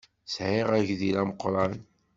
[0.27, 1.73] Ssɛiɣ agdil ameqran.